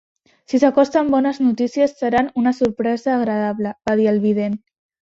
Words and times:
"Si 0.53 0.59
s'acosten 0.63 1.11
bones 1.17 1.41
notícies, 1.49 1.95
seran 2.01 2.33
una 2.45 2.55
sorpresa 2.63 3.17
agradable", 3.19 3.79
va 3.89 4.01
dir 4.03 4.15
el 4.17 4.23
vident. 4.29 4.63